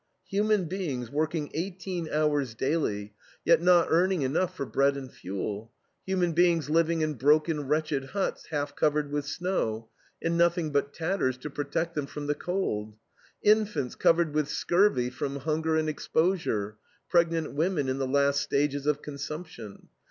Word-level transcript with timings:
Human 0.29 0.65
beings 0.65 1.11
working 1.11 1.51
eighteen 1.53 2.09
hours 2.11 2.55
daily, 2.55 3.13
yet 3.45 3.61
not 3.61 3.85
earning 3.91 4.23
enough 4.23 4.57
for 4.57 4.65
bread 4.65 4.97
and 4.97 5.11
fuel; 5.13 5.71
human 6.07 6.33
beings 6.33 6.71
living 6.71 7.01
in 7.01 7.13
broken, 7.13 7.67
wretched 7.67 8.05
huts 8.05 8.47
half 8.47 8.75
covered 8.75 9.11
with 9.11 9.27
snow, 9.27 9.89
and 10.19 10.35
nothing 10.35 10.71
but 10.71 10.91
tatters 10.91 11.37
to 11.37 11.51
protect 11.51 11.93
them 11.93 12.07
from 12.07 12.25
the 12.25 12.33
cold; 12.33 12.95
infants 13.43 13.93
covered 13.93 14.33
with 14.33 14.49
scurvy 14.49 15.11
from 15.11 15.35
hunger 15.35 15.75
and 15.75 15.87
exposure; 15.87 16.77
pregnant 17.07 17.53
women 17.53 17.87
in 17.87 17.99
the 17.99 18.07
last 18.07 18.41
stages 18.41 18.87
of 18.87 19.03
consumption. 19.03 19.87